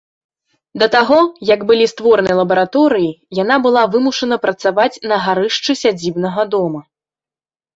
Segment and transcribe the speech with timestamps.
[0.83, 1.17] Да таго,
[1.49, 3.11] як былі створаны лабараторыі,
[3.41, 6.81] яна была вымушана працаваць на гарышчы сядзібнага дома.